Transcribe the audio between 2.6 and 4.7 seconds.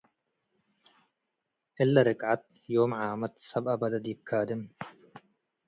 ዮም ዓመት ሰብአ በደ ዲብ ካድም